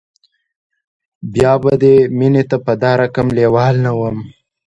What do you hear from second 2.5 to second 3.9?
په دا رقم لیوال